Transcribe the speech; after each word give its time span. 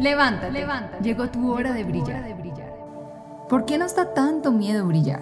Levántate, 0.00 0.50
levántate. 0.50 1.04
Llegó 1.04 1.28
tu 1.28 1.52
hora 1.52 1.72
de 1.74 1.84
brillar. 1.84 2.24
¿Por 3.50 3.66
qué 3.66 3.76
nos 3.76 3.94
da 3.94 4.14
tanto 4.14 4.50
miedo 4.50 4.86
brillar? 4.86 5.20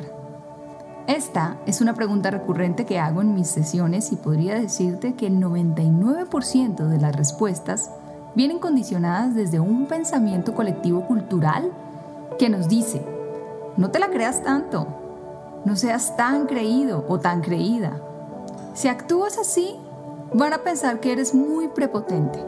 Esta 1.09 1.57
es 1.67 1.81
una 1.81 1.95
pregunta 1.95 2.31
recurrente 2.31 2.87
que 2.87 3.01
hago 3.01 3.21
en 3.23 3.35
mis 3.35 3.49
sesiones 3.49 4.13
y 4.13 4.17
podría 4.17 4.55
decirte 4.55 5.15
que 5.15 5.27
el 5.27 5.41
99% 5.41 6.87
de 6.87 6.99
las 6.99 7.17
respuestas 7.17 7.91
vienen 8.35 8.61
condicionadas 8.61 9.35
desde 9.35 9.59
un 9.59 9.87
pensamiento 9.87 10.55
colectivo 10.55 11.07
cultural 11.07 11.73
que 12.39 12.49
nos 12.49 12.69
dice, 12.69 13.03
no 13.77 13.91
te 13.91 13.99
la 13.99 14.11
creas 14.11 14.45
tanto, 14.45 14.87
no 15.65 15.75
seas 15.75 16.17
tan 16.17 16.47
creído 16.47 17.05
o 17.09 17.19
tan 17.19 17.41
creída. 17.41 17.99
Si 18.75 18.87
actúas 18.87 19.39
así, 19.39 19.75
van 20.35 20.53
a 20.53 20.59
pensar 20.59 21.01
que 21.01 21.11
eres 21.11 21.35
muy 21.35 21.67
prepotente. 21.69 22.39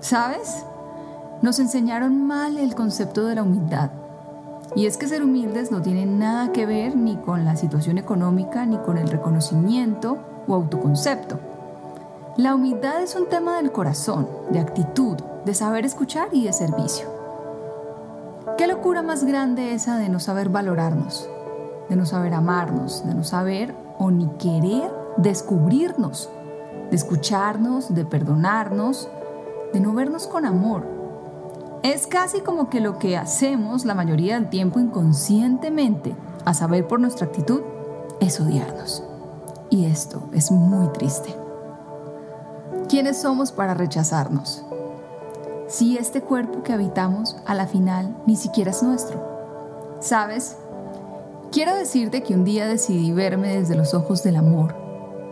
¿Sabes? 0.00 0.64
Nos 1.40 1.60
enseñaron 1.60 2.26
mal 2.26 2.58
el 2.58 2.74
concepto 2.74 3.24
de 3.24 3.36
la 3.36 3.44
humildad 3.44 3.90
y 4.74 4.86
es 4.86 4.96
que 4.96 5.06
ser 5.06 5.22
humildes 5.22 5.70
no 5.70 5.82
tiene 5.82 6.04
nada 6.04 6.50
que 6.50 6.66
ver 6.66 6.96
ni 6.96 7.16
con 7.16 7.44
la 7.44 7.54
situación 7.54 7.96
económica 7.96 8.66
ni 8.66 8.76
con 8.78 8.98
el 8.98 9.08
reconocimiento 9.08 10.18
o 10.48 10.54
autoconcepto. 10.54 11.38
La 12.36 12.56
humildad 12.56 13.02
es 13.02 13.14
un 13.14 13.28
tema 13.28 13.56
del 13.58 13.70
corazón, 13.70 14.28
de 14.50 14.58
actitud, 14.58 15.16
de 15.44 15.54
saber 15.54 15.84
escuchar 15.84 16.28
y 16.32 16.44
de 16.44 16.52
servicio. 16.52 17.06
¿Qué 18.56 18.66
locura 18.66 19.02
más 19.02 19.24
grande 19.24 19.74
esa 19.74 19.96
de 19.96 20.08
no 20.08 20.18
saber 20.18 20.48
valorarnos, 20.48 21.28
de 21.88 21.94
no 21.94 22.04
saber 22.04 22.34
amarnos, 22.34 23.06
de 23.06 23.14
no 23.14 23.22
saber 23.22 23.76
o 23.96 24.10
ni 24.10 24.26
querer 24.38 24.90
descubrirnos, 25.18 26.30
de 26.90 26.96
escucharnos, 26.96 27.94
de 27.94 28.04
perdonarnos, 28.04 29.08
de 29.72 29.78
no 29.78 29.92
vernos 29.92 30.26
con 30.26 30.44
amor? 30.44 30.97
Es 31.82 32.08
casi 32.08 32.40
como 32.40 32.68
que 32.68 32.80
lo 32.80 32.98
que 32.98 33.16
hacemos 33.16 33.84
la 33.84 33.94
mayoría 33.94 34.34
del 34.34 34.50
tiempo 34.50 34.80
inconscientemente, 34.80 36.16
a 36.44 36.52
saber 36.52 36.88
por 36.88 36.98
nuestra 36.98 37.26
actitud, 37.26 37.60
es 38.20 38.40
odiarnos. 38.40 39.04
Y 39.70 39.84
esto 39.84 40.28
es 40.32 40.50
muy 40.50 40.88
triste. 40.88 41.34
¿Quiénes 42.88 43.20
somos 43.20 43.52
para 43.52 43.74
rechazarnos? 43.74 44.64
Si 45.68 45.98
este 45.98 46.22
cuerpo 46.22 46.62
que 46.62 46.72
habitamos 46.72 47.36
a 47.46 47.54
la 47.54 47.66
final 47.66 48.16
ni 48.26 48.34
siquiera 48.34 48.70
es 48.70 48.82
nuestro. 48.82 49.20
¿Sabes? 50.00 50.56
Quiero 51.52 51.76
decirte 51.76 52.22
que 52.22 52.34
un 52.34 52.44
día 52.44 52.66
decidí 52.66 53.12
verme 53.12 53.56
desde 53.56 53.76
los 53.76 53.94
ojos 53.94 54.22
del 54.22 54.36
amor, 54.36 54.74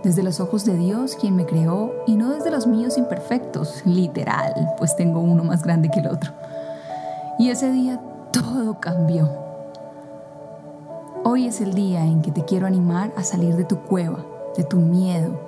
desde 0.05 0.23
los 0.23 0.39
ojos 0.39 0.65
de 0.65 0.77
Dios 0.77 1.17
quien 1.17 1.35
me 1.35 1.47
creó 1.47 1.93
y 2.07 2.17
no 2.17 2.31
míos 2.67 2.99
imperfectos, 2.99 3.83
literal, 3.85 4.75
pues 4.79 4.97
tengo 4.97 5.21
uno 5.21 5.45
más 5.45 5.63
grande 5.63 5.91
que 5.91 6.01
el 6.01 6.09
otro. 6.09 6.33
Y 7.39 7.51
ese 7.51 7.71
día 7.71 8.01
todo 8.33 8.81
cambió. 8.81 9.29
Hoy 11.25 11.47
es 11.47 11.61
el 11.61 11.75
día 11.75 12.05
en 12.05 12.23
que 12.23 12.31
te 12.31 12.45
quiero 12.45 12.67
animar 12.67 13.13
a 13.17 13.25
salir 13.25 13.57
de 13.57 13.65
tu 13.65 13.81
cueva, 13.81 14.25
de 14.57 14.65
tu 14.65 14.77
miedo, 14.77 15.41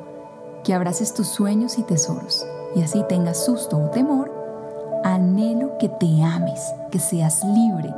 que 0.65 0.75
abraces 0.75 1.15
tus 1.15 1.29
sueños 1.29 1.79
y 1.79 1.83
tesoros 1.83 2.45
y 2.75 2.83
así 2.83 3.05
tengas 3.09 3.45
susto 3.45 3.79
o 3.79 3.91
temor. 3.91 4.33
Anhelo 5.05 5.79
que 5.79 5.89
te 5.89 6.23
ames, 6.23 6.75
que 6.91 6.99
seas 6.99 7.45
libre, 7.45 7.95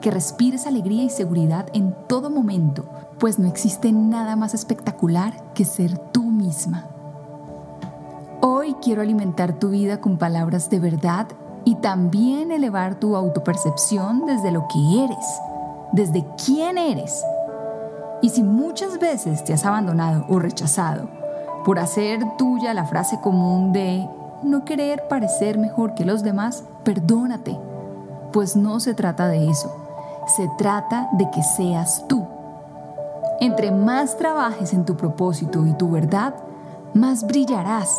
que 0.00 0.10
respires 0.10 0.66
alegría 0.66 1.02
y 1.04 1.10
seguridad 1.10 1.66
en 1.72 1.94
todo 2.06 2.30
momento, 2.30 2.84
pues 3.18 3.38
no 3.38 3.48
existe 3.48 3.92
nada 3.92 4.36
más 4.36 4.54
espectacular 4.54 5.52
que 5.54 5.64
ser 5.64 5.98
tú 5.98 6.22
misma. 6.22 6.93
Hoy 8.46 8.76
quiero 8.82 9.00
alimentar 9.00 9.54
tu 9.54 9.70
vida 9.70 10.02
con 10.02 10.18
palabras 10.18 10.68
de 10.68 10.78
verdad 10.78 11.28
y 11.64 11.76
también 11.76 12.52
elevar 12.52 12.96
tu 12.96 13.16
autopercepción 13.16 14.26
desde 14.26 14.50
lo 14.50 14.68
que 14.68 15.02
eres, 15.02 15.40
desde 15.92 16.26
quién 16.44 16.76
eres. 16.76 17.24
Y 18.20 18.28
si 18.28 18.42
muchas 18.42 18.98
veces 18.98 19.44
te 19.44 19.54
has 19.54 19.64
abandonado 19.64 20.26
o 20.28 20.38
rechazado 20.40 21.08
por 21.64 21.78
hacer 21.78 22.20
tuya 22.36 22.74
la 22.74 22.84
frase 22.84 23.18
común 23.18 23.72
de 23.72 24.06
no 24.42 24.66
querer 24.66 25.08
parecer 25.08 25.56
mejor 25.56 25.94
que 25.94 26.04
los 26.04 26.22
demás, 26.22 26.64
perdónate, 26.82 27.58
pues 28.30 28.56
no 28.56 28.78
se 28.78 28.92
trata 28.92 29.26
de 29.26 29.48
eso, 29.48 29.74
se 30.36 30.50
trata 30.58 31.08
de 31.12 31.30
que 31.30 31.42
seas 31.42 32.04
tú. 32.08 32.26
Entre 33.40 33.70
más 33.70 34.18
trabajes 34.18 34.74
en 34.74 34.84
tu 34.84 34.98
propósito 34.98 35.66
y 35.66 35.72
tu 35.72 35.88
verdad, 35.88 36.34
más 36.92 37.26
brillarás 37.26 37.98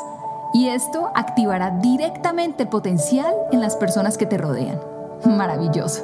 y 0.53 0.69
esto 0.69 1.11
activará 1.15 1.71
directamente 1.71 2.63
el 2.63 2.69
potencial 2.69 3.33
en 3.51 3.61
las 3.61 3.75
personas 3.75 4.17
que 4.17 4.25
te 4.25 4.37
rodean. 4.37 4.79
Maravilloso. 5.25 6.03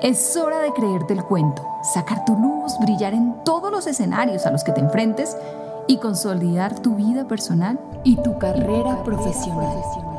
Es 0.00 0.36
hora 0.36 0.58
de 0.58 0.72
creerte 0.72 1.14
el 1.14 1.24
cuento, 1.24 1.66
sacar 1.94 2.24
tu 2.24 2.36
luz, 2.36 2.78
brillar 2.80 3.14
en 3.14 3.42
todos 3.44 3.70
los 3.70 3.86
escenarios 3.86 4.44
a 4.46 4.50
los 4.50 4.64
que 4.64 4.72
te 4.72 4.80
enfrentes 4.80 5.36
y 5.86 5.98
consolidar 5.98 6.78
tu 6.80 6.94
vida 6.94 7.26
personal 7.26 7.78
y 8.02 8.16
tu 8.16 8.38
carrera 8.38 9.02
profesional. 9.02 10.13